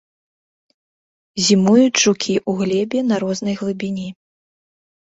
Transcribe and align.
Зімуюць 1.49 2.01
жукі 2.05 2.33
ў 2.49 2.65
глебе 2.65 2.99
на 3.13 3.23
рознай 3.29 3.55
глыбіні. 3.63 4.09